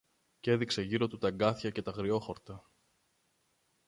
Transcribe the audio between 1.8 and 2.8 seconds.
τ' αγριόχορτα